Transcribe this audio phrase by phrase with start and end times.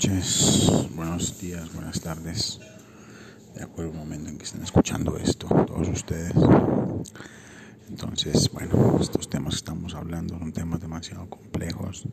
[0.00, 2.58] noches, buenos días, buenas tardes,
[3.54, 6.32] de acuerdo al momento en que estén escuchando esto, todos ustedes.
[7.86, 12.08] Entonces, bueno, estos temas que estamos hablando son temas demasiado complejos,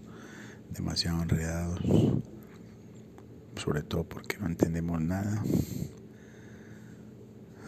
[0.69, 1.79] demasiado enredados,
[3.55, 5.41] sobre todo porque no entendemos nada.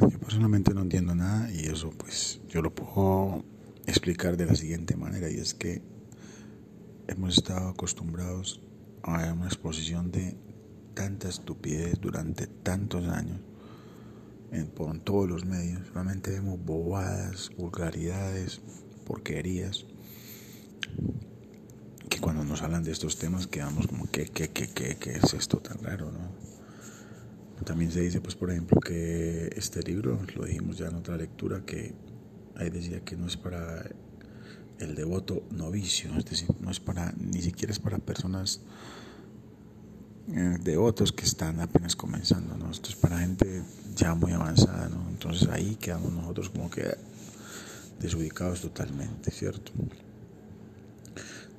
[0.01, 3.45] Yo personalmente no entiendo nada y eso pues yo lo puedo
[3.87, 5.81] explicar de la siguiente manera y es que
[7.07, 8.59] hemos estado acostumbrados
[9.03, 10.35] a una exposición de
[10.93, 13.39] tanta estupidez durante tantos años
[14.51, 15.93] en, por todos los medios.
[15.93, 18.61] Realmente vemos bobadas, vulgaridades,
[19.05, 19.85] porquerías,
[22.09, 25.33] que cuando nos hablan de estos temas quedamos como, ¿qué, qué, qué, qué, qué es
[25.33, 26.11] esto tan raro?
[26.11, 26.59] ¿no?
[27.65, 31.61] También se dice, pues, por ejemplo, que este libro, lo dijimos ya en otra lectura,
[31.65, 31.93] que
[32.55, 33.85] ahí decía que no es para
[34.79, 38.61] el devoto novicio, es decir, no es para, ni siquiera es para personas
[40.31, 42.71] eh, devotos que están apenas comenzando, ¿no?
[42.71, 43.63] Esto es para gente
[43.95, 45.09] ya muy avanzada, ¿no?
[45.09, 46.95] Entonces ahí quedamos nosotros como que
[47.99, 49.71] desubicados totalmente, ¿cierto?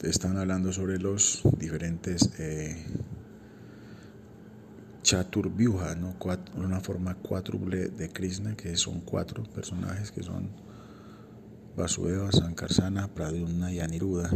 [0.02, 2.86] Están hablando sobre los diferentes eh,
[5.98, 6.16] ¿no?
[6.56, 10.48] una forma cuádruple de Krishna, que son cuatro personajes que son
[11.76, 14.30] Vasudeva, Sankarsana, Pradyumna y Aniruddha.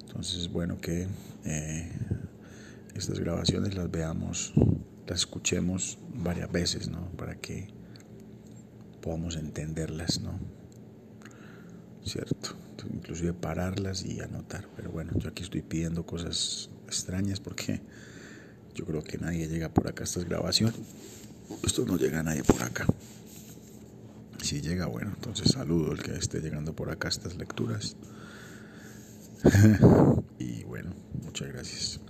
[0.00, 1.08] Entonces es bueno que
[1.44, 1.90] eh,
[2.94, 4.52] estas grabaciones las veamos,
[5.06, 7.10] las escuchemos varias veces, ¿no?
[7.16, 7.68] Para que
[9.00, 10.38] podamos entenderlas, ¿no?
[12.04, 12.50] ¿Cierto?
[12.92, 14.68] Inclusive pararlas y anotar.
[14.76, 17.80] Pero bueno, yo aquí estoy pidiendo cosas extrañas porque
[18.74, 20.76] yo creo que nadie llega por acá a estas grabaciones.
[21.62, 22.86] Esto no llega a nadie por acá.
[24.44, 27.96] Si llega, bueno, entonces saludo al que esté llegando por acá a estas lecturas.
[30.38, 30.90] y bueno,
[31.22, 32.00] muchas gracias.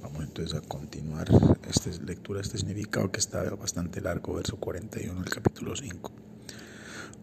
[0.00, 1.26] Vamos entonces a continuar
[1.68, 6.12] esta lectura, este significado que está bastante largo, verso 41 del capítulo 5.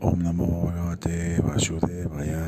[0.01, 2.41] Om Namo Bhagavate Vasudevaya.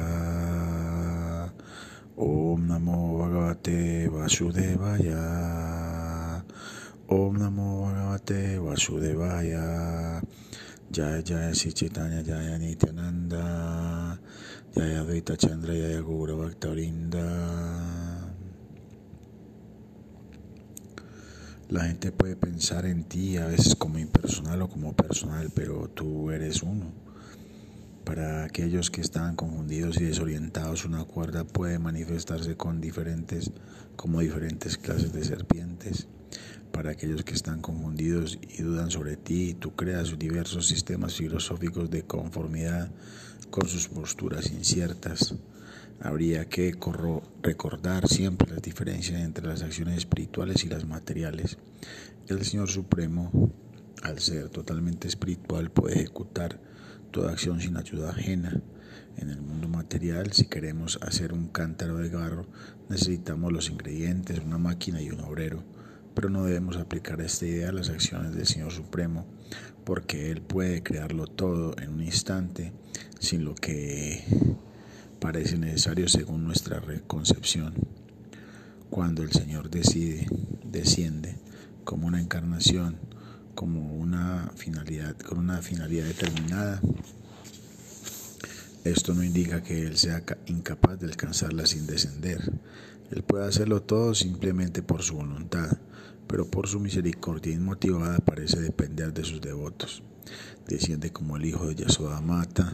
[2.18, 5.16] Om Namo Bhagavate Vasudevaya.
[7.08, 10.22] Om Namo Bhagavate Vasudevaya.
[10.92, 14.20] Jaya Jaya Sichitanya Jaya Nityananda
[14.76, 17.24] Jaya Advaita Chandra Jaya Gura Bhaktarinda
[21.70, 26.30] La gente puede pensar en ti a veces como impersonal o como personal, pero tú
[26.30, 26.92] eres uno.
[28.04, 33.52] Para aquellos que están confundidos y desorientados, una cuerda puede manifestarse con diferentes,
[33.96, 36.10] como diferentes clases de serpientes
[36.72, 42.04] para aquellos que están confundidos y dudan sobre ti, tú creas diversos sistemas filosóficos de
[42.04, 42.90] conformidad
[43.50, 45.36] con sus posturas inciertas.
[46.00, 46.76] Habría que
[47.44, 51.58] recordar siempre las diferencias entre las acciones espirituales y las materiales.
[52.28, 53.52] El Señor Supremo,
[54.02, 56.60] al ser totalmente espiritual, puede ejecutar
[57.12, 58.62] toda acción sin ayuda ajena.
[59.18, 62.48] En el mundo material, si queremos hacer un cántaro de barro,
[62.90, 65.64] necesitamos los ingredientes, una máquina y un obrero
[66.14, 69.26] pero no debemos aplicar esta idea a las acciones del Señor Supremo,
[69.84, 72.74] porque Él puede crearlo todo en un instante
[73.20, 74.24] sin lo que
[75.20, 77.74] parece necesario según nuestra reconcepción.
[78.90, 80.28] Cuando el Señor decide,
[80.64, 81.38] desciende
[81.84, 82.98] como una encarnación,
[83.56, 86.82] como una finalidad, con una finalidad determinada,
[88.84, 92.52] esto no indica que Él sea incapaz de alcanzarla sin descender.
[93.12, 95.78] Él puede hacerlo todo simplemente por su voluntad,
[96.32, 100.02] pero por su misericordia inmotivada parece depender de sus devotos.
[100.66, 102.72] Desciende como el hijo de Yasoda Mata,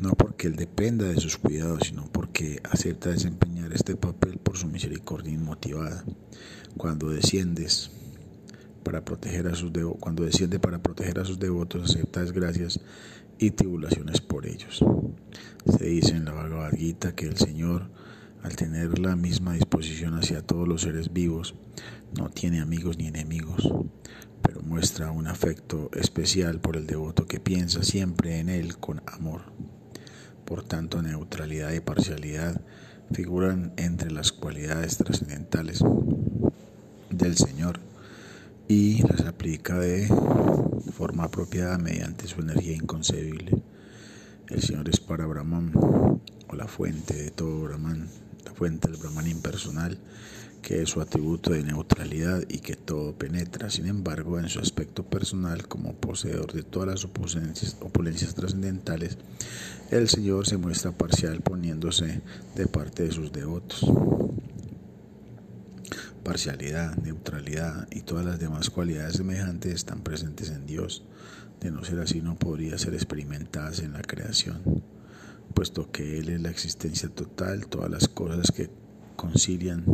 [0.00, 4.66] no porque él dependa de sus cuidados, sino porque acepta desempeñar este papel por su
[4.66, 6.04] misericordia inmotivada.
[6.78, 7.90] Cuando desciendes
[8.82, 12.80] para proteger a sus cuando desciende para proteger a sus devotos, acepta desgracias
[13.38, 14.82] y tribulaciones por ellos.
[15.66, 17.90] Se dice en la Bhagavad Gita que el Señor,
[18.42, 21.54] al tener la misma disposición hacia todos los seres vivos,
[22.14, 23.72] no tiene amigos ni enemigos,
[24.42, 29.42] pero muestra un afecto especial por el devoto que piensa siempre en él con amor.
[30.44, 32.60] Por tanto, neutralidad y parcialidad
[33.12, 35.80] figuran entre las cualidades trascendentales
[37.10, 37.80] del Señor
[38.68, 40.08] y las aplica de
[40.92, 43.62] forma apropiada mediante su energía inconcebible.
[44.48, 48.08] El Señor es para Brahman, o la fuente de todo Brahman,
[48.44, 49.98] la fuente del Brahman impersonal,
[50.66, 53.70] que es su atributo de neutralidad y que todo penetra.
[53.70, 59.16] Sin embargo, en su aspecto personal, como poseedor de todas las opulencias, opulencias trascendentales,
[59.92, 62.20] el Señor se muestra parcial poniéndose
[62.56, 63.86] de parte de sus devotos.
[66.24, 71.04] parcialidad, neutralidad y todas las demás cualidades semejantes están presentes en Dios.
[71.60, 74.82] De no ser así no podría ser experimentadas en la creación,
[75.54, 78.68] puesto que Él es la existencia total, todas las cosas que
[79.14, 79.84] concilian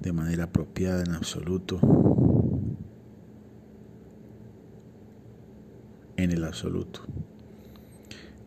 [0.00, 1.80] de manera apropiada en absoluto,
[6.16, 7.02] en el absoluto.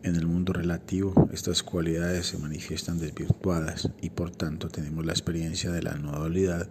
[0.02, 5.70] En el mundo relativo, estas cualidades se manifiestan desvirtuadas y por tanto tenemos la experiencia
[5.70, 6.70] de la no dualidad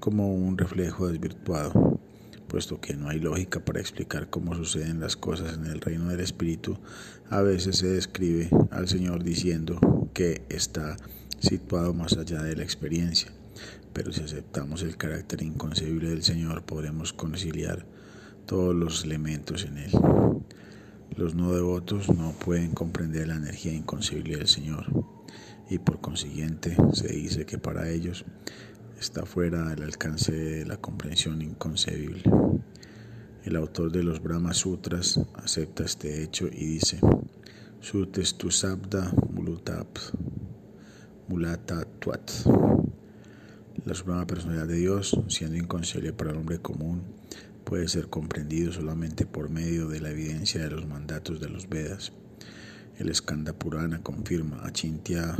[0.00, 2.00] como un reflejo desvirtuado,
[2.48, 6.20] puesto que no hay lógica para explicar cómo suceden las cosas en el reino del
[6.20, 6.78] Espíritu,
[7.30, 10.96] a veces se describe al Señor diciendo que está
[11.38, 13.30] situado más allá de la experiencia.
[13.96, 17.86] Pero si aceptamos el carácter inconcebible del Señor, podremos conciliar
[18.44, 19.90] todos los elementos en Él.
[21.16, 24.84] Los no devotos no pueden comprender la energía inconcebible del Señor
[25.70, 28.26] y por consiguiente se dice que para ellos
[29.00, 32.22] está fuera del alcance de la comprensión inconcebible.
[33.44, 37.00] El autor de los Brahma Sutras acepta este hecho y dice:
[37.80, 39.96] Sutestu sabda mulutap
[41.98, 42.30] tuat.
[43.86, 47.02] La suprema personalidad de Dios, siendo inconcebible para el hombre común,
[47.64, 52.12] puede ser comprendido solamente por medio de la evidencia de los mandatos de los Vedas.
[52.98, 55.36] El Skanda Purana confirma a Chintya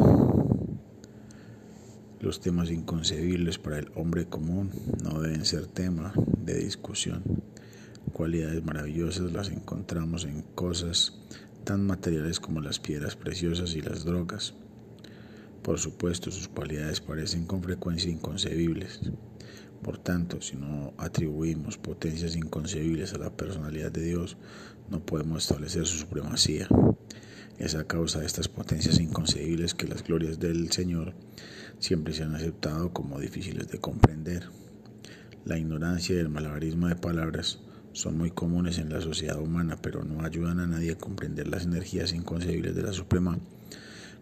[2.21, 4.71] los temas inconcebibles para el hombre común
[5.03, 7.23] no deben ser tema de discusión.
[8.13, 11.19] Cualidades maravillosas las encontramos en cosas
[11.65, 14.55] tan materiales como las piedras preciosas y las drogas.
[15.67, 19.01] Por supuesto, sus cualidades parecen con frecuencia inconcebibles.
[19.83, 24.37] Por tanto, si no atribuimos potencias inconcebibles a la personalidad de Dios,
[24.89, 26.69] no podemos establecer su supremacía.
[27.59, 31.15] Es a causa de estas potencias inconcebibles que las glorias del Señor
[31.81, 34.49] siempre se han aceptado como difíciles de comprender.
[35.45, 37.59] La ignorancia y el malabarismo de palabras
[37.91, 41.65] son muy comunes en la sociedad humana, pero no ayudan a nadie a comprender las
[41.65, 43.41] energías inconcebibles de la Suprema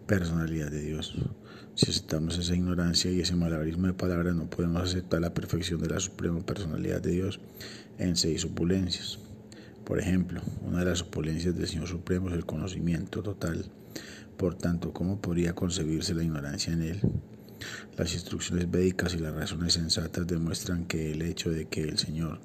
[0.07, 1.15] Personalidad de Dios.
[1.75, 5.89] Si aceptamos esa ignorancia y ese malabarismo de palabras, no podemos aceptar la perfección de
[5.89, 7.41] la suprema personalidad de Dios
[7.99, 9.19] en seis opulencias.
[9.87, 13.65] Por ejemplo, una de las opulencias del Señor Supremo es el conocimiento total.
[14.37, 17.01] Por tanto, ¿cómo podría concebirse la ignorancia en él?
[17.97, 22.41] Las instrucciones védicas y las razones sensatas demuestran que el hecho de que el Señor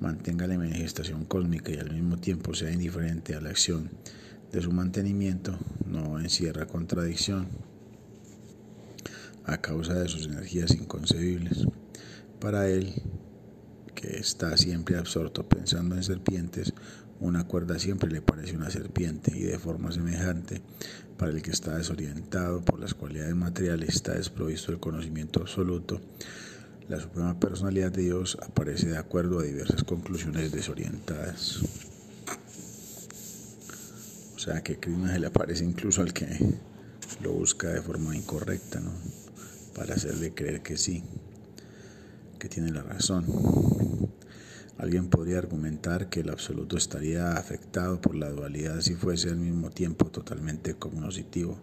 [0.00, 3.90] mantenga la manifestación cósmica y al mismo tiempo sea indiferente a la acción
[4.56, 7.46] de su mantenimiento no encierra contradicción
[9.44, 11.66] a causa de sus energías inconcebibles.
[12.40, 13.02] Para él,
[13.94, 16.72] que está siempre absorto pensando en serpientes,
[17.20, 20.62] una cuerda siempre le parece una serpiente y de forma semejante,
[21.18, 26.00] para el que está desorientado por las cualidades materiales, está desprovisto del conocimiento absoluto,
[26.88, 31.60] la suprema personalidad de Dios aparece de acuerdo a diversas conclusiones desorientadas.
[34.46, 36.28] O sea que Krishna se le aparece incluso al que
[37.20, 38.92] lo busca de forma incorrecta, ¿no?
[39.74, 41.02] para hacerle creer que sí,
[42.38, 43.26] que tiene la razón.
[44.78, 49.70] Alguien podría argumentar que el absoluto estaría afectado por la dualidad si fuese al mismo
[49.70, 51.58] tiempo totalmente cognoscitivo,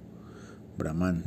[0.78, 1.24] Brahman,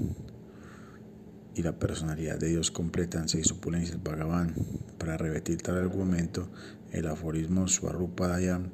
[1.54, 4.54] y la personalidad de Dios completa en seis opulencias Bhagavan.
[4.98, 6.50] Para repetir tal argumento,
[6.92, 8.72] el aforismo Swarupadayam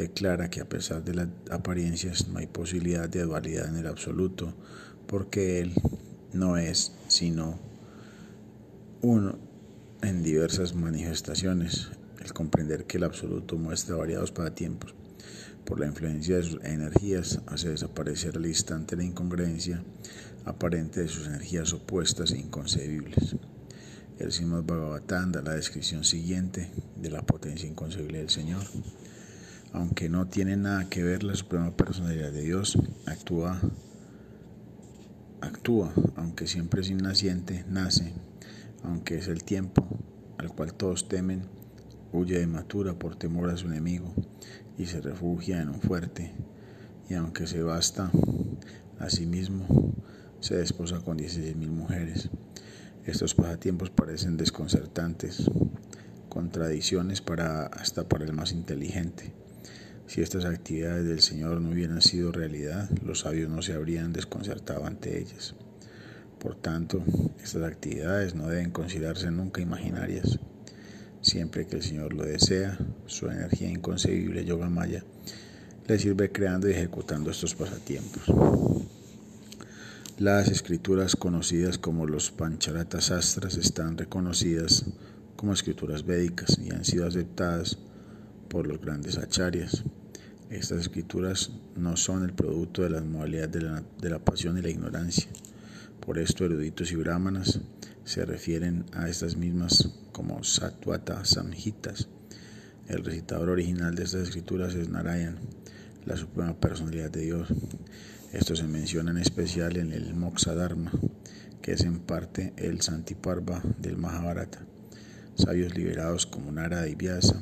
[0.00, 4.54] declara que a pesar de las apariencias no hay posibilidad de dualidad en el absoluto,
[5.06, 5.74] porque Él
[6.32, 7.58] no es sino
[9.02, 9.38] uno
[10.02, 11.90] en diversas manifestaciones,
[12.22, 14.94] el comprender que el absoluto muestra variados pasatiempos.
[15.64, 19.82] Por la influencia de sus energías hace desaparecer al instante la incongruencia
[20.44, 23.36] aparente de sus energías opuestas e inconcebibles.
[24.18, 28.62] El Srimad Bhagavatam da la descripción siguiente de la potencia inconcebible del Señor.
[29.72, 33.60] Aunque no tiene nada que ver la suprema personalidad de Dios, actúa
[35.40, 38.12] actúa, aunque siempre es innaciente, nace,
[38.82, 39.86] aunque es el tiempo
[40.38, 41.42] al cual todos temen,
[42.12, 44.14] huye de matura por temor a su enemigo
[44.78, 46.32] y se refugia en un fuerte,
[47.08, 48.10] y aunque se basta
[48.98, 49.66] a sí mismo,
[50.40, 52.30] se desposa con mil mujeres.
[53.04, 55.50] Estos pasatiempos parecen desconcertantes,
[56.28, 59.32] contradicciones para hasta para el más inteligente.
[60.10, 64.84] Si estas actividades del Señor no hubieran sido realidad, los sabios no se habrían desconcertado
[64.84, 65.54] ante ellas.
[66.40, 67.04] Por tanto,
[67.40, 70.40] estas actividades no deben considerarse nunca imaginarias.
[71.20, 72.76] Siempre que el Señor lo desea,
[73.06, 75.04] su energía inconcebible Yoga Maya
[75.86, 78.24] le sirve creando y ejecutando estos pasatiempos.
[80.18, 84.86] Las escrituras conocidas como los Pancharatas Astras están reconocidas
[85.36, 87.78] como escrituras védicas y han sido aceptadas
[88.48, 89.84] por los grandes acharyas.
[90.50, 94.62] Estas escrituras no son el producto de las modalidades de la, de la pasión y
[94.62, 95.28] la ignorancia.
[96.00, 97.60] Por esto eruditos y brahmanas
[98.04, 102.08] se refieren a estas mismas como Satvata Samhitas.
[102.88, 105.38] El recitador original de estas escrituras es Narayan,
[106.04, 107.48] la suprema personalidad de Dios.
[108.32, 110.90] Esto se menciona en especial en el Moksha Dharma,
[111.62, 114.66] que es en parte el Santiparva del Mahabharata.
[115.36, 117.40] Sabios liberados como Narada y Vyasa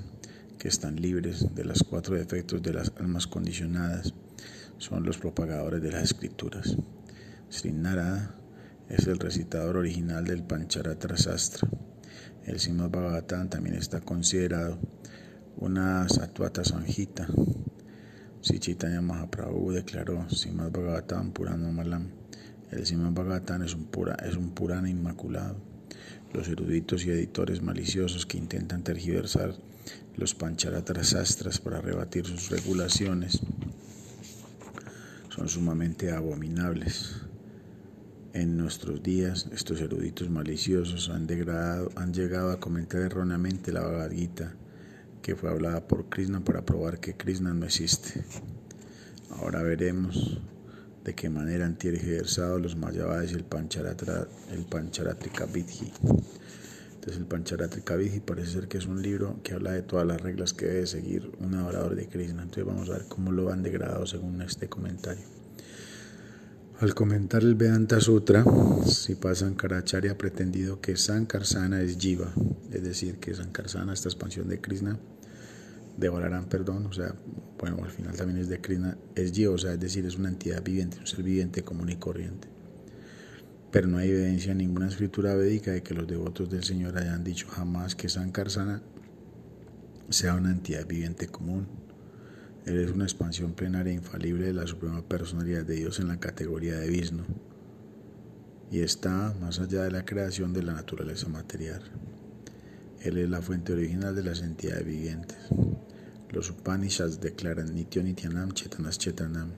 [0.58, 4.12] que están libres de los cuatro defectos de las almas condicionadas,
[4.78, 6.76] son los propagadores de las escrituras.
[7.48, 8.34] Sri Narada
[8.88, 11.68] es el recitador original del Pancharatra Sastra.
[12.44, 14.78] El Srimad Bhagavatam también está considerado
[15.56, 17.28] una Satvata Sanjita.
[18.40, 22.08] Si Chaitanya Mahaprabhu declaró Srimad Bhagavatam Purana Malam.
[22.70, 25.56] El Srimad Bhagavatam es un, pura, es un Purana inmaculado.
[26.32, 29.54] Los eruditos y editores maliciosos que intentan tergiversar
[30.18, 33.40] los pancharatras astras para rebatir sus regulaciones
[35.28, 37.22] son sumamente abominables.
[38.32, 44.10] En nuestros días, estos eruditos maliciosos han, degradado, han llegado a comentar erróneamente la Bhagavad
[45.22, 48.24] que fue hablada por Krishna para probar que Krishna no existe.
[49.30, 50.40] Ahora veremos
[51.04, 55.92] de qué manera han tergiversado los Mayavadis y el Pancharatra, el Pancharatrika Vidhi
[57.16, 60.52] el Pancharatrika Vidhi parece ser que es un libro que habla de todas las reglas
[60.52, 62.42] que debe seguir un adorador de Krishna.
[62.42, 65.24] Entonces vamos a ver cómo lo han degradado según este comentario.
[66.80, 68.44] Al comentar el Vedanta Sutra,
[69.20, 72.32] pasa Karacharya ha pretendido que Sankarsana es Jiva,
[72.72, 74.98] es decir, que Sankarsana, esta expansión de Krishna,
[75.96, 77.14] devorarán, perdón, o sea,
[77.58, 80.28] bueno, al final también es de Krishna, es Jiva, o sea, es decir, es una
[80.28, 82.57] entidad viviente, un ser viviente común y corriente
[83.70, 87.24] pero no hay evidencia en ninguna escritura védica de que los devotos del Señor hayan
[87.24, 88.82] dicho jamás que Sankarsana
[90.08, 91.66] sea una entidad viviente común.
[92.64, 96.20] Él es una expansión plenaria e infalible de la suprema personalidad de Dios en la
[96.20, 97.24] categoría de Vishnu
[98.70, 101.82] y está más allá de la creación de la naturaleza material.
[103.00, 105.38] Él es la fuente original de las entidades vivientes.
[106.30, 109.52] Los Upanishads declaran Nityo Nityanam Chetanas Chetanam.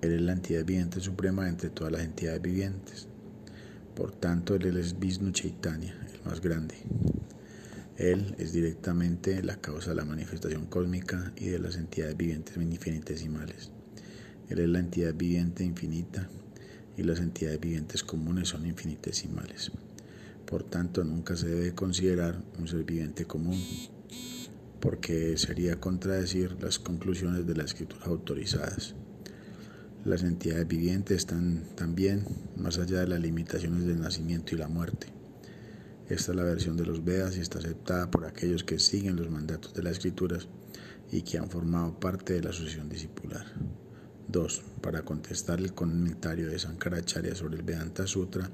[0.00, 3.08] Él es la entidad viviente suprema entre todas las entidades vivientes.
[3.94, 6.74] Por tanto, Él es Vishnu Chaitanya, el más grande.
[7.96, 13.70] Él es directamente la causa de la manifestación cósmica y de las entidades vivientes infinitesimales.
[14.48, 16.28] Él es la entidad viviente infinita
[16.96, 19.70] y las entidades vivientes comunes son infinitesimales.
[20.44, 23.62] Por tanto, nunca se debe considerar un ser viviente común,
[24.80, 28.96] porque sería contradecir las conclusiones de las escrituras autorizadas.
[30.04, 32.26] Las entidades vivientes están también
[32.58, 35.06] más allá de las limitaciones del nacimiento y la muerte.
[36.10, 39.30] Esta es la versión de los Vedas y está aceptada por aquellos que siguen los
[39.30, 40.46] mandatos de las escrituras
[41.10, 43.46] y que han formado parte de la asociación discipular.
[44.28, 44.62] 2.
[44.82, 48.50] Para contestar el comentario de Sankaracharya sobre el Vedanta Sutra,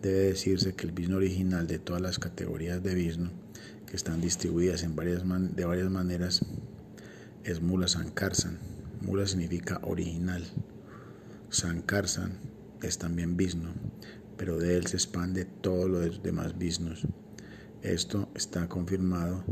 [0.00, 3.28] debe decirse que el Vishnu original de todas las categorías de Vishnu,
[3.86, 5.22] que están distribuidas en varias
[5.54, 6.46] de varias maneras,
[7.44, 8.58] es Mula Sankarsan.
[9.02, 10.46] Mula significa original.
[11.50, 12.38] Sankarsan
[12.82, 13.70] es también Vishnu,
[14.36, 17.06] pero de él se expande todo lo de los demás Vishnus.
[17.82, 19.44] Esto está confirmado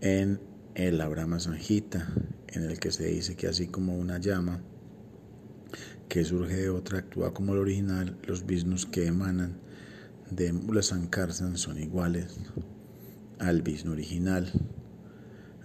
[0.00, 0.40] en
[0.74, 2.12] el Abrahma Sanjita,
[2.48, 4.62] en el que se dice que así como una llama
[6.08, 9.60] que surge de otra actúa como el original, los Vishnus que emanan
[10.30, 12.38] de Mula Sankarsan son iguales
[13.38, 14.50] al Vishnu original.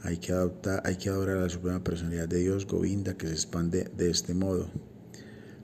[0.04, 3.34] Hay que, adoptar, hay que adorar a la suprema personalidad de Dios, Govinda, que se
[3.34, 4.70] expande de este modo.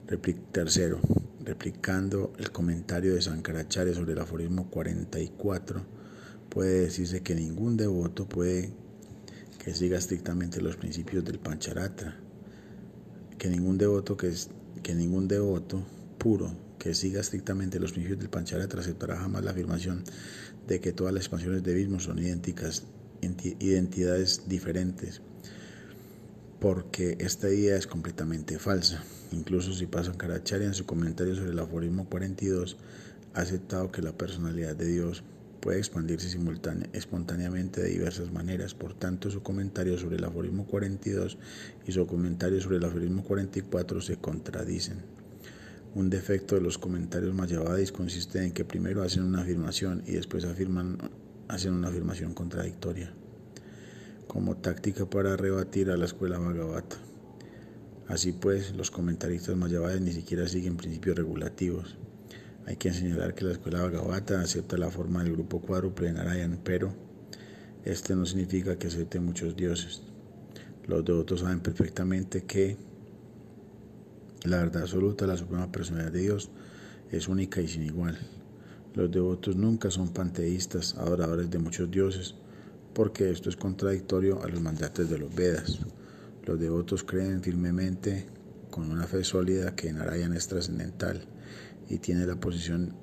[0.06, 1.00] Tercero,
[1.44, 5.82] replicando el comentario de Sankaracharya sobre el aforismo 44,
[6.50, 8.70] puede decirse que ningún devoto puede
[9.58, 12.18] que siga estrictamente los principios del Pancharatra,
[13.38, 14.30] que ningún devoto que,
[14.82, 15.82] que ningún devoto
[16.18, 20.04] puro que siga estrictamente los principios del Pancharatra aceptará jamás la afirmación
[20.68, 22.84] de que todas las expansiones de Vismo son idénticas,
[23.58, 25.22] identidades diferentes
[26.60, 29.02] porque esta idea es completamente falsa.
[29.34, 32.76] Incluso si pasan Karacharya en su comentario sobre el aforismo 42
[33.34, 35.24] ha aceptado que la personalidad de Dios
[35.60, 36.38] puede expandirse
[36.92, 38.74] espontáneamente de diversas maneras.
[38.74, 41.36] Por tanto, su comentario sobre el aforismo 42
[41.86, 44.98] y su comentario sobre el aforismo 44 se contradicen.
[45.94, 50.44] Un defecto de los comentarios mayavadis consiste en que primero hacen una afirmación y después
[50.44, 50.98] afirman,
[51.48, 53.12] hacen una afirmación contradictoria
[54.26, 57.13] como táctica para rebatir a la escuela Bhagavata.
[58.08, 61.96] Así pues, los comentaristas mayavades ni siquiera siguen principios regulativos.
[62.66, 66.60] Hay que señalar que la escuela Bhagavata acepta la forma del grupo cuádruple de Narayan,
[66.62, 66.94] pero
[67.84, 70.02] este no significa que acepte muchos dioses.
[70.86, 72.76] Los devotos saben perfectamente que
[74.44, 76.50] la verdad absoluta, la suprema personalidad de Dios,
[77.10, 78.18] es única y sin igual.
[78.94, 82.34] Los devotos nunca son panteístas, adoradores de muchos dioses,
[82.92, 85.80] porque esto es contradictorio a los mandatos de los Vedas.
[86.46, 88.26] Los devotos creen firmemente,
[88.70, 91.24] con una fe sólida, que Narayan es trascendental
[91.88, 92.94] y tiene la posición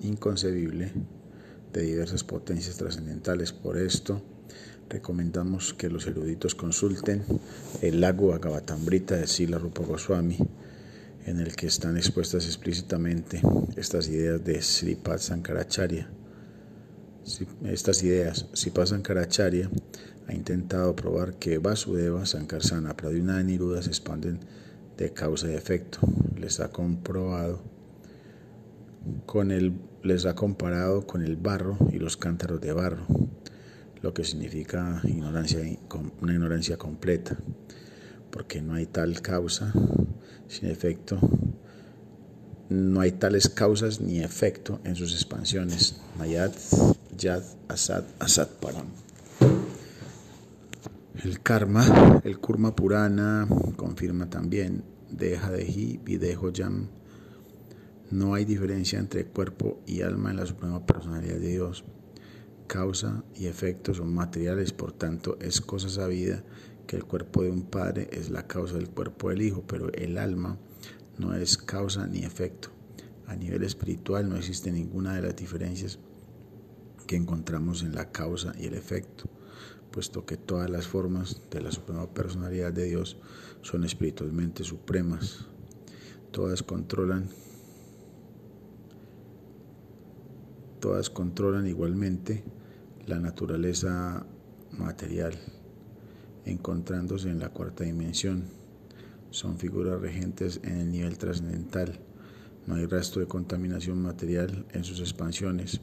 [0.00, 0.92] inconcebible
[1.72, 3.52] de diversas potencias trascendentales.
[3.52, 4.22] Por esto,
[4.88, 7.22] recomendamos que los eruditos consulten
[7.80, 10.38] el lago Agavatambrita de Sila Rupa Goswami,
[11.26, 13.40] en el que están expuestas explícitamente
[13.76, 16.10] estas ideas de Sripad Sankaracharya.
[17.64, 19.70] Estas ideas, Sripad Sankaracharya
[20.30, 24.38] ha intentado probar que Vasudeva, Sankarsana, Pradyumna y Niruda se expanden
[24.96, 25.98] de causa y efecto.
[26.38, 27.60] Les ha comprobado
[29.26, 33.06] con el, les ha comparado con el barro y los cántaros de barro,
[34.02, 35.60] lo que significa ignorancia,
[36.20, 37.36] una ignorancia completa,
[38.30, 39.72] porque no hay tal causa
[40.46, 41.18] sin efecto,
[42.68, 46.00] no hay tales causas ni efecto en sus expansiones.
[46.16, 46.54] Mayat,
[47.16, 48.86] Yad, Asad, Asad Param.
[51.14, 56.88] El karma, el Kurma Purana confirma también, deja de hi, videjo yam.
[58.10, 61.84] No hay diferencia entre cuerpo y alma en la suprema personalidad de Dios.
[62.68, 66.44] Causa y efecto son materiales, por tanto es cosa sabida
[66.86, 70.16] que el cuerpo de un padre es la causa del cuerpo del hijo, pero el
[70.16, 70.58] alma
[71.18, 72.70] no es causa ni efecto.
[73.26, 75.98] A nivel espiritual no existe ninguna de las diferencias
[77.06, 79.28] que encontramos en la causa y el efecto,
[79.90, 83.16] puesto que todas las formas de la suprema personalidad de Dios
[83.62, 85.46] son espiritualmente supremas.
[86.30, 87.28] Todas controlan
[90.80, 92.42] todas controlan igualmente
[93.06, 94.24] la naturaleza
[94.72, 95.34] material
[96.44, 98.44] encontrándose en la cuarta dimensión.
[99.30, 102.00] Son figuras regentes en el nivel trascendental.
[102.66, 105.80] No hay rastro de contaminación material en sus expansiones,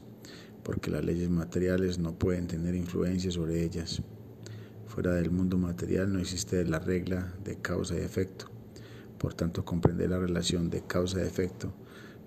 [0.68, 4.02] porque las leyes materiales no pueden tener influencia sobre ellas.
[4.86, 8.50] Fuera del mundo material no existe la regla de causa y efecto.
[9.16, 11.72] Por tanto, comprender la relación de causa y efecto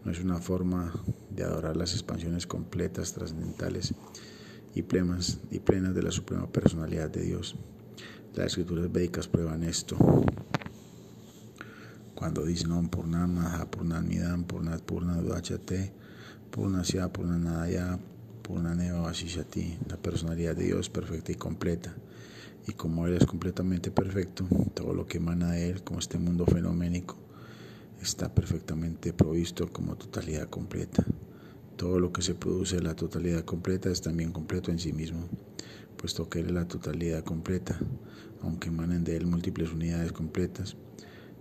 [0.03, 0.91] no es una forma
[1.29, 3.93] de adorar las expansiones completas, trascendentales
[4.73, 7.55] y plenas, y plenas de la suprema personalidad de Dios.
[8.33, 9.97] Las escrituras védicas prueban esto.
[12.15, 15.93] Cuando dicen Om Purnam Maha Purnam Midam Purnat Purna Dvachate
[16.49, 17.11] Purnasya
[18.51, 21.95] Purnaneva Vasishati, la personalidad de Dios perfecta y completa.
[22.67, 26.45] Y como Él es completamente perfecto, todo lo que emana de Él, como este mundo
[26.45, 27.15] fenoménico,
[28.01, 31.05] está perfectamente provisto como totalidad completa.
[31.77, 35.29] Todo lo que se produce de la totalidad completa es también completo en sí mismo
[35.95, 37.79] puesto que Él es la totalidad completa,
[38.41, 40.75] aunque emanen de Él múltiples unidades completas,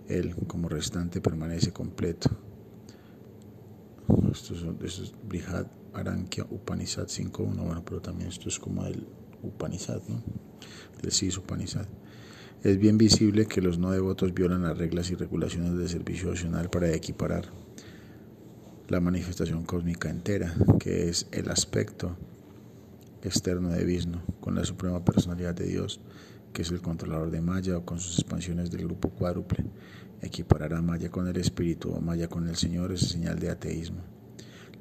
[0.07, 2.29] Él como restante permanece completo.
[4.33, 9.07] Esto es, Brihad Arankya Upanishad 5.1, bueno, pero también esto es como el
[9.43, 10.23] Upanishad, ¿no?
[11.03, 11.87] Del Sis Upanishad.
[12.63, 16.69] Es bien visible que los no devotos violan las reglas y regulaciones del servicio opcional
[16.69, 17.47] para equiparar
[18.89, 22.17] la manifestación cósmica entera, que es el aspecto
[23.23, 26.01] externo de Vishnu, con la suprema personalidad de Dios,
[26.53, 29.65] que es el controlador de Maya o con sus expansiones del grupo cuádruple.
[30.23, 34.03] Equiparar a Maya con el espíritu o Maya con el Señor es señal de ateísmo.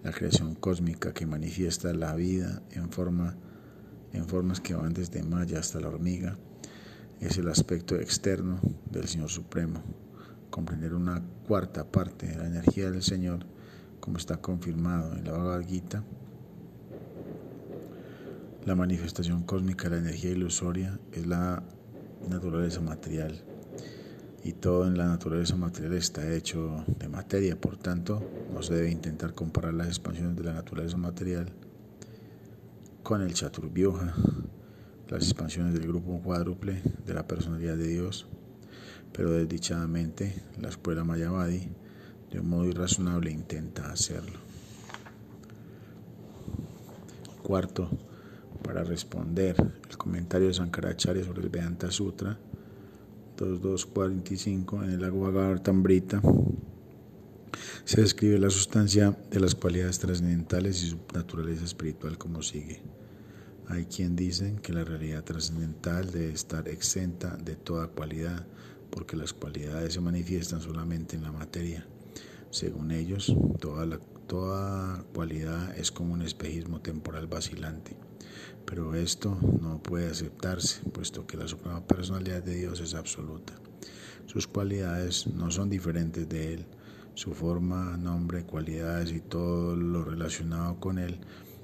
[0.03, 3.35] La creación cósmica que manifiesta la vida en, forma,
[4.13, 6.37] en formas que van desde Maya hasta la hormiga
[7.19, 9.83] es el aspecto externo del Señor Supremo.
[10.49, 13.45] Comprender una cuarta parte de la energía del Señor,
[13.99, 16.03] como está confirmado en la Bhagavad Gita,
[18.65, 21.63] la manifestación cósmica la energía ilusoria es la
[22.27, 23.41] naturaleza material.
[24.43, 28.21] Y todo en la naturaleza material está hecho de materia, por tanto
[28.53, 31.51] no debe intentar comparar las expansiones de la naturaleza material
[33.03, 34.13] con el Chaturvyuha,
[35.09, 38.27] las expansiones del grupo cuádruple de la personalidad de Dios,
[39.13, 41.69] pero desdichadamente la escuela Mayavadi
[42.31, 44.37] de un modo irrazonable intenta hacerlo.
[47.41, 47.89] Cuarto,
[48.69, 49.55] para responder
[49.89, 52.37] el comentario de Sankaracharya sobre el Vedanta Sutra
[53.35, 56.21] 2245 en el agua Tambrita
[57.83, 62.79] se describe la sustancia de las cualidades trascendentales y su naturaleza espiritual como sigue.
[63.69, 68.45] Hay quien dicen que la realidad trascendental debe estar exenta de toda cualidad,
[68.91, 71.87] porque las cualidades se manifiestan solamente en la materia.
[72.51, 77.97] Según ellos, toda, la, toda cualidad es como un espejismo temporal vacilante.
[78.65, 83.53] Pero esto no puede aceptarse, puesto que la suprema personalidad de Dios es absoluta.
[84.25, 86.65] Sus cualidades no son diferentes de Él.
[87.15, 91.19] Su forma, nombre, cualidades y todo lo relacionado con Él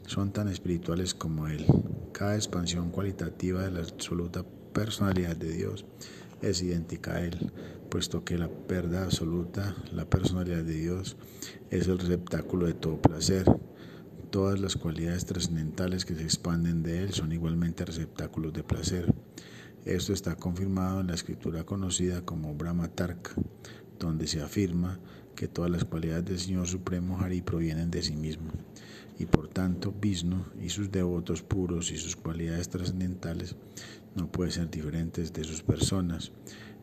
[0.07, 1.65] son tan espirituales como Él.
[2.11, 5.85] Cada expansión cualitativa de la absoluta personalidad de Dios
[6.41, 7.51] es idéntica a Él,
[7.89, 11.17] puesto que la verdad absoluta, la personalidad de Dios,
[11.69, 13.45] es el receptáculo de todo placer.
[14.35, 19.13] Todas las cualidades trascendentales que se expanden de Él son igualmente receptáculos de placer.
[19.85, 23.31] Esto está confirmado en la escritura conocida como Brahma Tarka,
[23.97, 24.99] donde se afirma
[25.37, 28.51] que todas las cualidades del Señor Supremo Hari provienen de sí mismo
[29.17, 33.55] y por tanto Vishnu y sus devotos puros y sus cualidades trascendentales
[34.15, 36.33] no pueden ser diferentes de sus personas.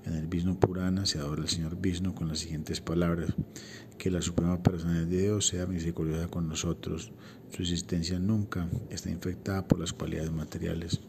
[0.05, 3.35] En el Vishnu Purana se adora al Señor Vishnu con las siguientes palabras:
[3.99, 7.13] Que la Suprema Personalidad de Dios sea misericordiosa con nosotros.
[7.51, 11.01] Su existencia nunca está infectada por las cualidades materiales.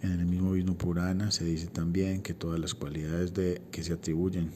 [0.00, 3.92] En el mismo Vishnu Purana se dice también que todas las cualidades de, que se
[3.92, 4.50] atribuyen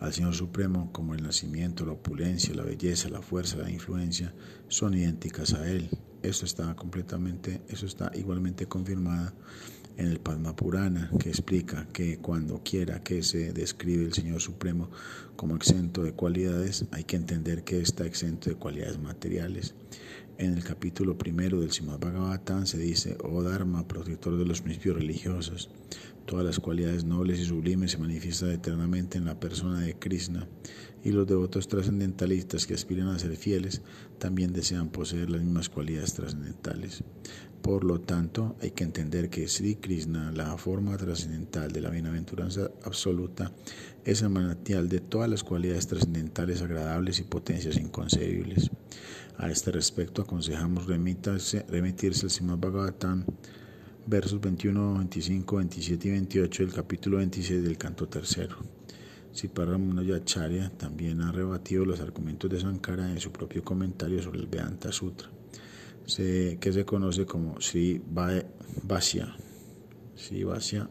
[0.00, 4.34] al Señor Supremo, como el nacimiento, la opulencia, la belleza, la fuerza, la influencia,
[4.68, 5.88] son idénticas a Él.
[6.22, 9.34] Eso está completamente, eso está igualmente confirmada
[9.96, 14.90] en el Padma Purana, que explica que cuando quiera que se describe el Señor Supremo
[15.36, 19.74] como exento de cualidades, hay que entender que está exento de cualidades materiales.
[20.38, 24.96] En el capítulo primero del Srimad Bhagavatam se dice, oh Dharma, protector de los principios
[24.96, 25.70] religiosos,
[26.26, 30.48] Todas las cualidades nobles y sublimes se manifiestan eternamente en la persona de Krishna
[31.04, 33.82] y los devotos trascendentalistas que aspiran a ser fieles
[34.18, 37.02] también desean poseer las mismas cualidades trascendentales.
[37.60, 42.70] Por lo tanto, hay que entender que Sri Krishna, la forma trascendental de la bienaventuranza
[42.82, 43.52] absoluta,
[44.04, 48.70] es el manantial de todas las cualidades trascendentales agradables y potencias inconcebibles.
[49.38, 53.26] A este respecto, aconsejamos remitirse, al Srimad Bhagavatam
[54.06, 58.56] versos 21, 25, 27 y 28 del capítulo 26 del canto tercero.
[59.32, 64.46] Siparramuna Yacharya también ha rebatido los argumentos de Sankara en su propio comentario sobre el
[64.46, 65.30] Vedanta Sutra,
[66.06, 68.02] que se conoce como Sri
[68.82, 69.34] Vasya.
[70.16, 70.88] Sri Vasya.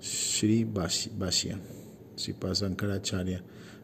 [0.00, 1.58] Sri Vasya.
[2.14, 3.42] Sipa Sankaracharya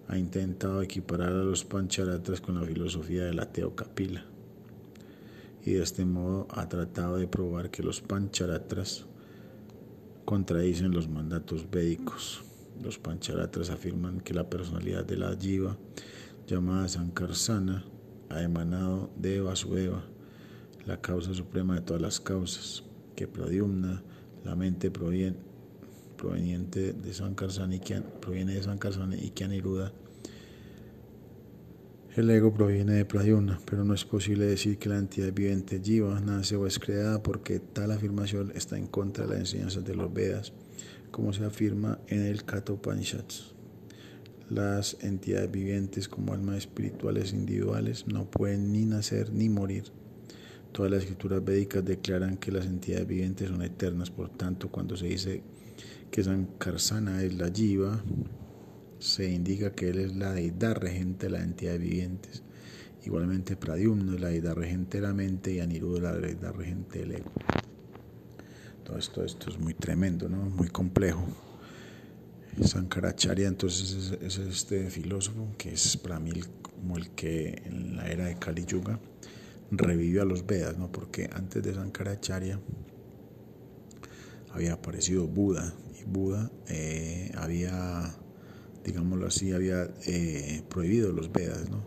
[0.09, 4.38] ha intentado equiparar a los pancharatras con la filosofía de la Teocapila
[5.65, 9.07] y de este modo ha tratado de probar que los pancharatras
[10.25, 12.43] contradicen los mandatos védicos.
[12.83, 15.77] Los pancharatras afirman que la personalidad de la jiva,
[16.47, 17.85] llamada Sankarsana,
[18.29, 20.05] ha emanado de Vasudeva,
[20.87, 22.85] la causa suprema de todas las causas,
[23.17, 24.03] que Pradyumna,
[24.45, 27.81] la mente proveniente de Sankarsana y
[28.21, 29.93] proviene de Sankarsana y que Aniruddha
[32.19, 36.21] el ego proviene de Pradyumna, pero no es posible decir que la entidad viviente Jiva
[36.21, 40.13] nace o es creada porque tal afirmación está en contra de las enseñanzas de los
[40.13, 40.53] Vedas,
[41.13, 43.55] como se afirma en el Katopanishads.
[44.51, 49.85] Las entidades vivientes como almas espirituales individuales no pueden ni nacer ni morir.
[50.73, 55.07] Todas las escrituras védicas declaran que las entidades vivientes son eternas, por tanto, cuando se
[55.07, 55.43] dice
[56.11, 58.03] que Sankarsana es la Jiva,
[58.99, 62.43] se indica que él es la deidad regente de las entidades vivientes.
[63.05, 67.13] Igualmente Pradyumno es la deidad regente de la mente y Aniruddha la deidad regente del
[67.13, 67.31] ego.
[68.85, 70.39] Todo esto, esto es muy tremendo, ¿no?
[70.51, 71.27] muy complejo.
[72.63, 76.33] Sankaracharya entonces es, este filósofo que es para mí
[76.63, 78.99] como el que en la era de Kali Yuga
[79.71, 80.91] revivió a los Vedas, ¿no?
[80.91, 82.59] porque antes de Sankaracharya
[84.51, 88.13] había aparecido Buda y Buda eh, había
[88.89, 91.83] digámoslo así, había eh, prohibido los Vedas, ¿no?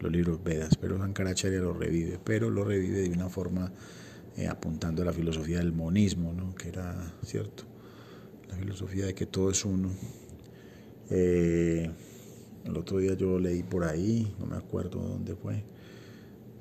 [0.00, 3.72] los libros Vedas, pero Sankaracharya lo revive, pero lo revive de una forma
[4.36, 6.54] eh, apuntando a la filosofía del monismo, ¿no?
[6.54, 7.64] que era cierto,
[8.48, 9.90] la filosofía de que todo es uno.
[11.10, 11.90] Eh,
[12.64, 15.64] el otro día yo leí por ahí, no me acuerdo dónde fue,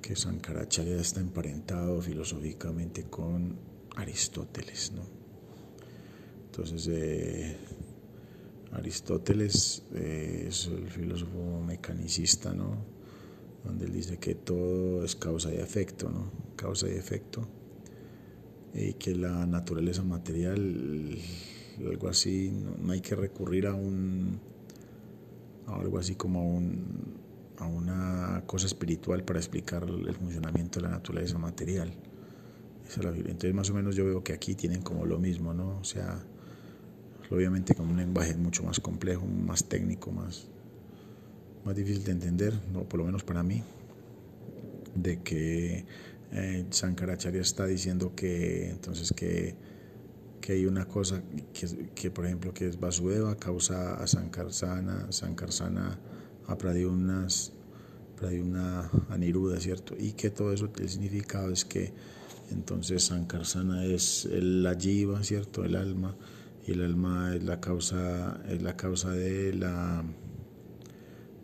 [0.02, 3.58] que Sankaracharya está emparentado filosóficamente con
[3.96, 5.04] Aristóteles, ¿no?
[6.46, 7.56] Entonces,
[8.74, 12.78] Aristóteles eh, es el filósofo mecanicista, ¿no?
[13.64, 16.32] Donde él dice que todo es causa y efecto, ¿no?
[16.56, 17.48] Causa y efecto.
[18.74, 21.16] Y que la naturaleza material,
[21.80, 24.40] algo así, no, hay que recurrir a un.
[25.68, 27.16] A algo así como a, un,
[27.58, 31.94] a una cosa espiritual para explicar el funcionamiento de la naturaleza material.
[32.96, 35.78] Entonces, más o menos yo veo que aquí tienen como lo mismo, ¿no?
[35.78, 36.22] O sea
[37.30, 40.48] obviamente con un lenguaje mucho más complejo, más técnico, más,
[41.66, 43.64] más difícil de entender, no, por lo menos para mí,
[44.96, 45.86] de que
[46.32, 49.56] eh, Sankaracharya está diciendo que entonces que,
[50.42, 51.22] que hay una cosa
[51.54, 56.00] que, que, por ejemplo que es Vasudeva causa a Sankarsana, Sankarsana
[56.48, 57.54] a Pradyumnas,
[58.18, 59.96] Pradyumna a Niruda, ¿cierto?
[59.98, 61.94] Y que todo eso, el significado es que
[62.52, 65.64] entonces Sankarsana es la jiva, ¿cierto?
[65.64, 66.16] El alma,
[66.66, 70.04] y el alma es la causa, es la causa de la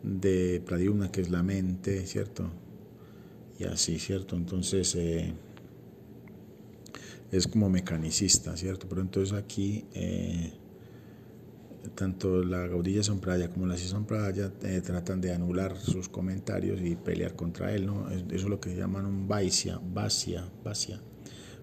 [0.02, 2.50] de Pradyumna, que es la mente, ¿cierto?
[3.58, 4.36] Y así, ¿cierto?
[4.36, 5.34] Entonces eh,
[7.30, 8.86] es como mecanicista, ¿cierto?
[8.88, 10.54] Pero entonces aquí eh,
[11.94, 17.36] tanto la Gaudilla Sampraya como la Sampraya eh, tratan de anular sus comentarios y pelear
[17.36, 18.08] contra él, ¿no?
[18.10, 21.00] Eso es lo que llaman un Vaisya, Vasya, Vasya.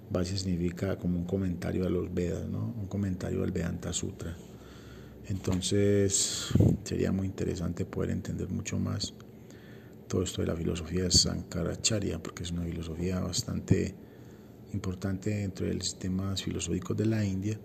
[0.09, 2.73] Vasya significa como un comentario a los Vedas, ¿no?
[2.77, 4.35] Un comentario al Vedanta Sutra.
[5.27, 9.13] Entonces sería muy interesante poder entender mucho más
[10.07, 13.93] todo esto de la filosofía de Sankaracharya, porque es una filosofía bastante
[14.73, 17.59] importante dentro de los sistemas filosóficos de la India,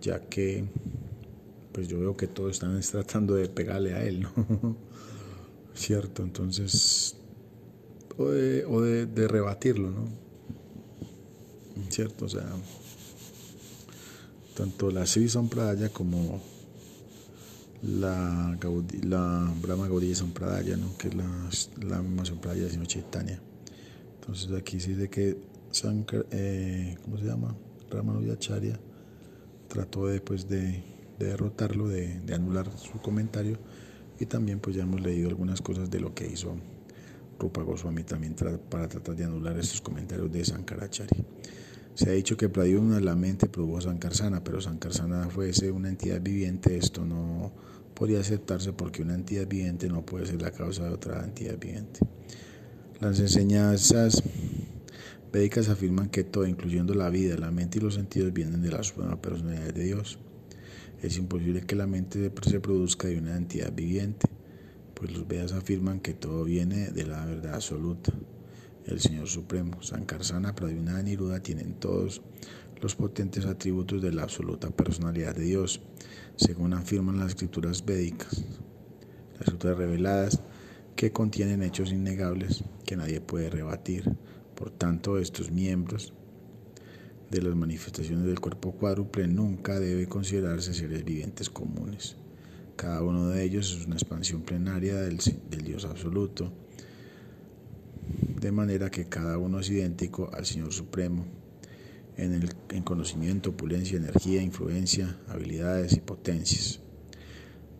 [0.00, 0.64] ya que
[1.72, 4.76] pues yo veo que todos están tratando de pegarle a él, ¿no?
[5.74, 6.22] ¿Cierto?
[6.22, 7.16] Entonces,
[8.16, 10.23] o de, de, rebatirlo, ¿no?
[11.94, 12.24] ¿Cierto?
[12.24, 12.44] O sea,
[14.56, 16.42] tanto la Sri Sampradaya como
[17.82, 18.58] la,
[19.62, 20.98] Brahma Gaudiya Sampradaya, ¿no?
[20.98, 21.24] que es la,
[21.86, 23.40] la misma Sampradaya sino Chaitanya.
[24.16, 25.36] Entonces aquí se dice que
[25.70, 27.54] Sankar, eh, ¿cómo se llama?
[27.90, 28.80] Ramanujacharya
[29.68, 30.82] trató después de,
[31.20, 33.56] de, derrotarlo, de, de, anular su comentario
[34.18, 36.56] y también pues ya hemos leído algunas cosas de lo que hizo
[37.38, 41.24] Rupa Goswami también para tratar de anular estos comentarios de Sankaracharya.
[41.94, 46.76] Se ha dicho que Pradyumna la mente produjo Sankarsana, pero Sankarsana fuese una entidad viviente,
[46.76, 47.52] esto no
[47.94, 52.00] podría aceptarse porque una entidad viviente no puede ser la causa de otra entidad viviente.
[53.00, 54.24] Las enseñanzas
[55.32, 58.82] védicas afirman que todo, incluyendo la vida, la mente y los sentidos, vienen de la
[58.82, 60.18] suprema personalidad de Dios.
[61.00, 64.26] Es imposible que la mente se produzca de una entidad viviente,
[64.94, 68.12] pues los Vedas afirman que todo viene de la verdad absoluta.
[68.86, 72.20] El Señor Supremo, Sankarsana, Pradyumna y Niruda tienen todos
[72.82, 75.80] los potentes atributos de la absoluta personalidad de Dios
[76.36, 78.44] según afirman las escrituras védicas,
[79.34, 80.40] las escrituras reveladas,
[80.96, 84.16] que contienen hechos innegables que nadie puede rebatir.
[84.54, 86.12] Por tanto, estos miembros
[87.30, 92.16] de las manifestaciones del cuerpo cuádruple nunca debe considerarse seres vivientes comunes.
[92.76, 95.18] Cada uno de ellos es una expansión plenaria del
[95.64, 96.52] Dios absoluto,
[98.40, 101.24] de manera que cada uno es idéntico al Señor Supremo
[102.16, 106.80] en, el, en conocimiento, opulencia, energía, influencia, habilidades y potencias.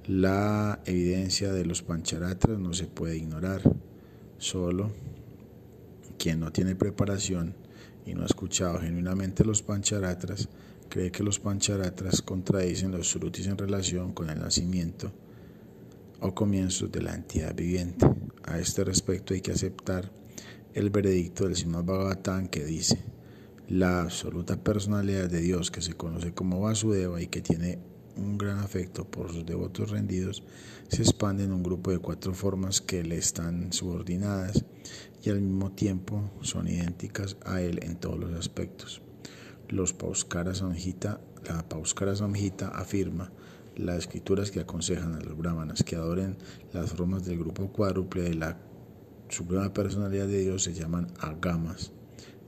[0.07, 3.63] La evidencia de los pancharatras no se puede ignorar.
[4.39, 4.91] Solo
[6.19, 7.55] quien no tiene preparación
[8.05, 10.49] y no ha escuchado genuinamente los pancharatras
[10.89, 15.13] cree que los pancharatras contradicen los surutis en relación con el nacimiento
[16.25, 18.07] o comienzos de la entidad viviente.
[18.45, 20.11] A este respecto hay que aceptar
[20.73, 22.99] el veredicto del Srimad Bhagavatam que dice
[23.69, 27.79] la absoluta personalidad de Dios que se conoce como Vasudeva y que tiene
[28.17, 30.43] un gran afecto por sus devotos rendidos,
[30.89, 34.65] se expande en un grupo de cuatro formas que le están subordinadas
[35.23, 39.03] y al mismo tiempo son idénticas a él en todos los aspectos.
[39.69, 39.85] La
[41.69, 42.13] Pauskara
[42.73, 43.31] afirma
[43.77, 46.37] las escrituras que aconsejan a los brahmanas que adoren
[46.73, 48.57] las formas del grupo cuádruple de la
[49.29, 51.93] suprema personalidad de Dios se llaman agamas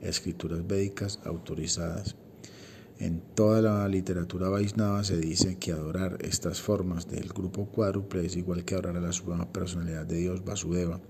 [0.01, 2.17] escrituras védicas autorizadas.
[2.99, 8.37] En toda la literatura vaisnava se dice que adorar estas formas del grupo cuádruple es
[8.37, 11.01] igual que adorar a la suprema personalidad de Dios, Vasudeva,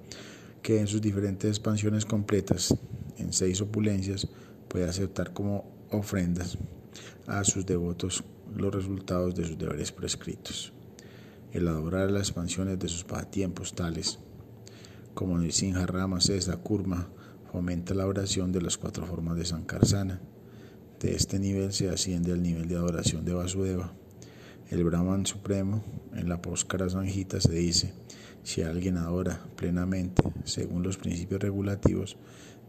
[0.62, 2.74] que en sus diferentes expansiones completas,
[3.18, 4.26] en seis opulencias,
[4.68, 6.59] puede aceptar como ofrendas
[7.29, 8.24] a sus devotos
[8.57, 10.73] los resultados de sus deberes prescritos.
[11.53, 14.19] El adorar las expansiones de sus pasatiempos tales
[15.16, 17.09] como Nisinja, Rama, Cesa, Kurma,
[17.55, 20.21] aumenta la oración de las cuatro formas de Sankarsana.
[21.01, 23.95] De este nivel se asciende al nivel de adoración de Vasudeva.
[24.69, 25.83] El Brahman Supremo,
[26.14, 27.95] en la Póscara Sanjita se dice,
[28.42, 32.19] si alguien adora plenamente, según los principios regulativos,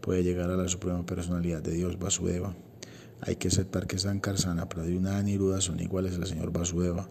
[0.00, 2.56] puede llegar a la Suprema Personalidad de Dios Vasudeva.
[3.20, 7.08] Hay que aceptar que Sankarsana, Pradyumna y Niruda son iguales al Señor Vasudeva,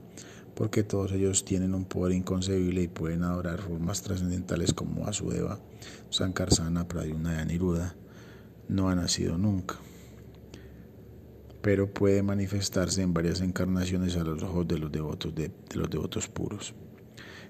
[0.56, 5.60] porque todos ellos tienen un poder inconcebible y pueden adorar formas trascendentales como Vasudeva,
[6.10, 7.96] Sankarsana, Pradyumna y Aniruddha.
[8.70, 9.76] No ha nacido nunca.
[11.62, 15.90] pero puede manifestarse en varias encarnaciones a los ojos de los devotos, de, de los
[15.90, 16.74] devotos puros.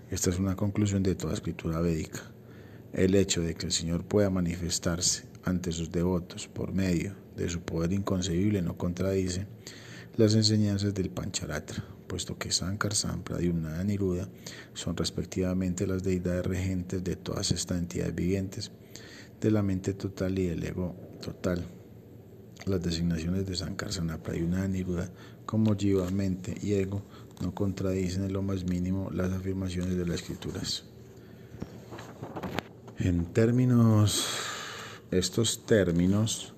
[0.09, 2.21] Esta es una conclusión de toda escritura védica.
[2.93, 7.61] El hecho de que el Señor pueda manifestarse ante sus devotos por medio de su
[7.61, 9.45] poder inconcebible no contradice
[10.17, 14.27] las enseñanzas del Pancharatra, puesto que Sankar, Sampra Niruda
[14.73, 18.71] son respectivamente las deidades regentes de todas estas entidades vivientes,
[19.39, 21.63] de la mente total y del ego total.
[22.65, 25.09] Las designaciones de Sankar, Sanapra Niruda
[25.45, 27.03] como Jiva, mente y ego
[27.39, 30.83] no contradicen en lo más mínimo las afirmaciones de las escrituras.
[32.97, 34.27] En términos,
[35.11, 36.55] estos términos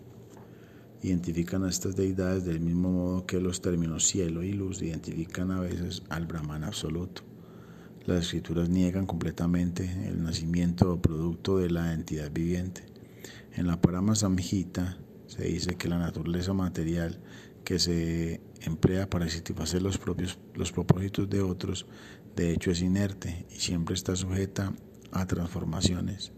[1.02, 5.60] identifican a estas deidades del mismo modo que los términos cielo y luz identifican a
[5.60, 7.24] veces al Brahman absoluto.
[8.06, 12.84] Las escrituras niegan completamente el nacimiento o producto de la entidad viviente.
[13.56, 17.20] En la Parama Samhita se dice que la naturaleza material
[17.64, 21.86] que se emplea para satisfacer los, propios, los propósitos de otros,
[22.36, 24.74] de hecho es inerte y siempre está sujeta
[25.12, 26.32] a transformaciones.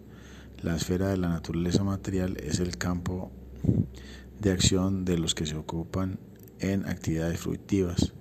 [0.61, 3.31] La esfera de la naturaleza material es el campo
[4.41, 6.19] de acción de los que se ocupan
[6.59, 8.13] en actividades fructivas,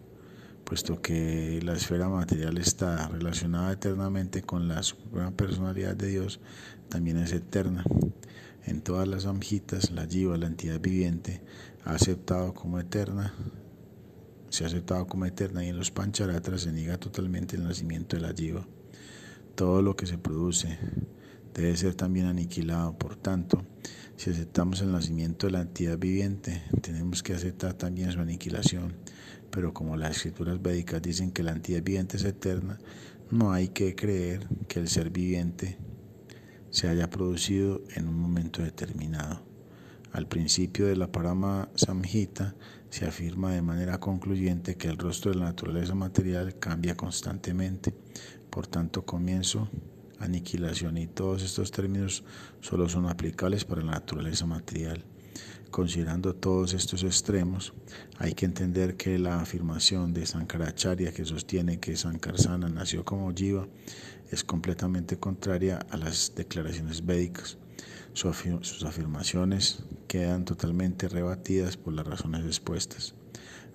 [0.64, 6.40] puesto que la esfera material está relacionada eternamente con la suprema personalidad de Dios,
[6.90, 7.84] también es eterna.
[8.66, 11.40] En todas las amjitas, la jiva, la entidad viviente,
[11.84, 13.32] ha aceptado como eterna,
[14.50, 18.22] se ha aceptado como eterna y en los pancharatras se niega totalmente el nacimiento de
[18.22, 18.66] la jiva.
[19.54, 20.78] Todo lo que se produce
[21.54, 22.96] debe ser también aniquilado.
[22.98, 23.64] Por tanto,
[24.16, 28.96] si aceptamos el nacimiento de la entidad viviente, tenemos que aceptar también su aniquilación.
[29.50, 32.78] Pero como las escrituras védicas dicen que la entidad viviente es eterna,
[33.30, 35.78] no hay que creer que el ser viviente
[36.70, 39.42] se haya producido en un momento determinado.
[40.12, 42.56] Al principio de la Parama Samhita
[42.90, 47.94] se afirma de manera concluyente que el rostro de la naturaleza material cambia constantemente.
[48.50, 49.68] Por tanto, comienzo
[50.20, 52.22] aniquilación y todos estos términos
[52.60, 55.04] solo son aplicables para la naturaleza material.
[55.70, 57.72] Considerando todos estos extremos,
[58.18, 63.68] hay que entender que la afirmación de Sankaracharya que sostiene que Sankarsana nació como Jiva
[64.30, 67.56] es completamente contraria a las declaraciones védicas.
[68.12, 73.14] Sus afirmaciones quedan totalmente rebatidas por las razones expuestas.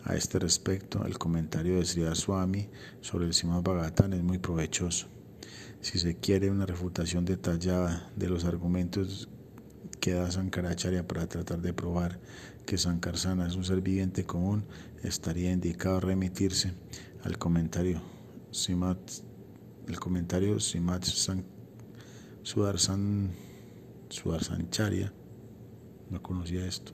[0.03, 5.14] A este respecto, el comentario de Sri Swami sobre el Srimad Bhagavatam es muy provechoso.
[5.85, 9.29] Si se quiere una refutación detallada de los argumentos
[9.99, 12.19] que da Sankaracharya para tratar de probar
[12.65, 14.65] que Sankarsana es un ser viviente común,
[15.03, 16.73] estaría indicado remitirse
[17.23, 18.01] al comentario
[18.49, 18.97] Simat,
[19.87, 21.45] el comentario Simat San,
[22.41, 23.29] Sudarsan,
[24.09, 25.13] Sudarsancharya,
[26.09, 26.93] no conocía esto.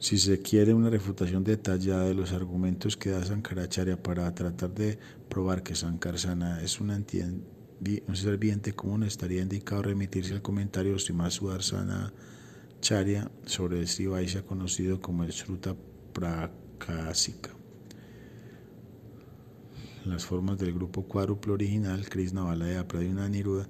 [0.00, 4.98] Si se quiere una refutación detallada de los argumentos que da Sankaracharya para tratar de
[5.28, 6.90] probar que Sankarsana es un
[8.14, 12.12] ser viviente común, estaría indicado remitirse al comentario Srimaswarsana
[12.80, 14.06] Charya sobre el Sri
[14.46, 15.76] conocido como el Sruta
[16.12, 17.50] Prakasika.
[20.04, 23.68] Las formas del grupo cuádruple original, Krishna Balaya Pradyumna Niruda,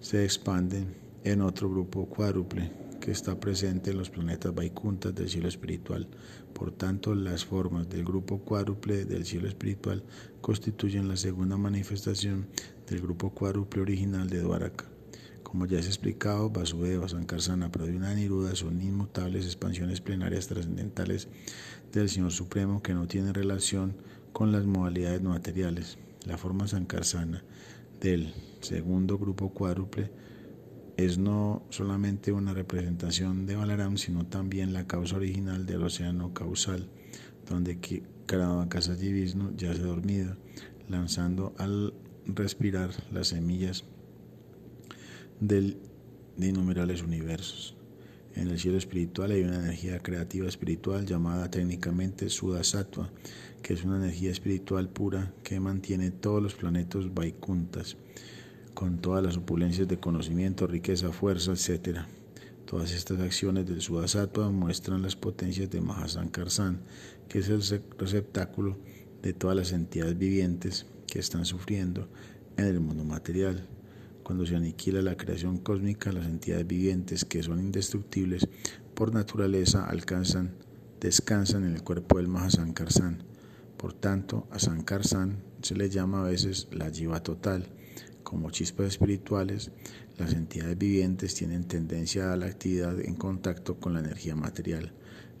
[0.00, 5.48] se expanden en otro grupo cuádruple que está presente en los planetas Vaikuntas del cielo
[5.48, 6.06] espiritual.
[6.52, 10.04] Por tanto, las formas del grupo cuádruple del cielo espiritual
[10.42, 12.48] constituyen la segunda manifestación
[12.86, 14.84] del grupo cuádruple original de Dwaraka.
[15.42, 21.28] Como ya ha explicado, Vasudeva, Sankarsana, Pradyumna y Niruda son inmutables expansiones plenarias trascendentales
[21.94, 23.96] del Señor Supremo que no tienen relación
[24.34, 25.96] con las modalidades materiales.
[26.26, 27.42] La forma Sankarsana
[28.02, 30.10] del segundo grupo cuádruple
[30.98, 36.88] es no solamente una representación de Balaram, sino también la causa original del océano causal,
[37.48, 37.78] donde
[38.26, 40.36] Karavakasati Vishnu ya se ha dormido,
[40.88, 41.94] lanzando al
[42.26, 43.84] respirar las semillas
[45.38, 45.78] del,
[46.36, 47.76] de innumerables universos.
[48.34, 53.08] En el cielo espiritual hay una energía creativa espiritual llamada técnicamente Sudasattva,
[53.62, 57.96] que es una energía espiritual pura que mantiene todos los planetas Vaikuntas
[58.78, 62.02] con todas las opulencias de conocimiento, riqueza, fuerza, etc.
[62.64, 66.78] Todas estas acciones del Sudasattva muestran las potencias de Mahasankarsan,
[67.28, 67.60] que es el
[67.98, 68.78] receptáculo
[69.20, 72.06] de todas las entidades vivientes que están sufriendo
[72.56, 73.66] en el mundo material.
[74.22, 78.46] Cuando se aniquila la creación cósmica, las entidades vivientes que son indestructibles
[78.94, 80.54] por naturaleza alcanzan,
[81.00, 83.24] descansan en el cuerpo del Mahasankarsan.
[83.76, 87.72] Por tanto, a Sankarsan se le llama a veces la Jiva total
[88.22, 89.70] como chispas espirituales,
[90.18, 94.92] las entidades vivientes tienen tendencia a la actividad en contacto con la energía material.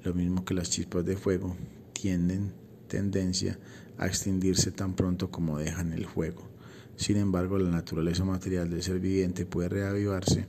[0.04, 1.56] lo mismo que las chispas de fuego
[1.92, 2.52] tienen
[2.86, 3.58] tendencia
[3.98, 6.48] a extinguirse tan pronto como dejan el fuego.
[6.96, 10.46] Sin embargo, la naturaleza material del ser viviente puede reavivarse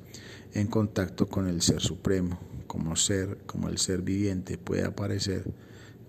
[0.53, 2.39] en contacto con el ser supremo.
[2.67, 5.43] Como ser, como el ser viviente puede aparecer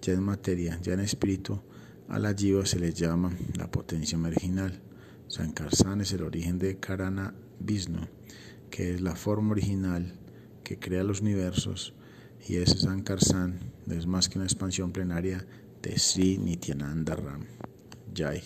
[0.00, 1.60] ya en materia, ya en espíritu,
[2.08, 4.80] a la jiva se le llama la potencia marginal.
[5.30, 8.00] Sankarsan es el origen de Karana Vishnu,
[8.68, 10.18] que es la forma original
[10.64, 11.94] que crea los universos,
[12.48, 15.46] y ese Sankarsan es más que una expansión plenaria
[15.82, 17.44] de Sri Nityananda Ram.
[18.12, 18.42] Jai.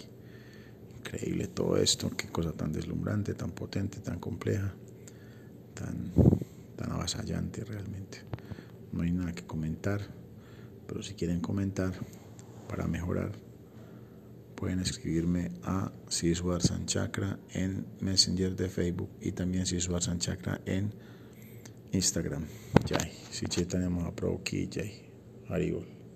[0.99, 4.75] Increíble todo esto, qué cosa tan deslumbrante, tan potente, tan compleja,
[5.73, 6.13] tan,
[6.77, 8.19] tan avasallante realmente.
[8.93, 10.03] No hay nada que comentar,
[10.87, 11.95] pero si quieren comentar
[12.69, 13.33] para mejorar,
[14.65, 20.91] pueden escribirme a Siswar Sanchakra en Messenger de Facebook y también Siswar Sanchakra en
[21.93, 22.47] Instagram.
[22.89, 23.13] Jai.
[23.31, 24.91] Si Chaitanya Mahaprabhu ki Jai.
[25.51, 25.94] Haribol.